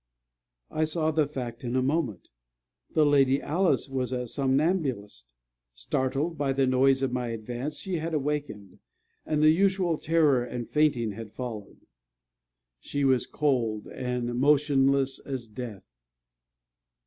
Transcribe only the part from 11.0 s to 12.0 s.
had followed.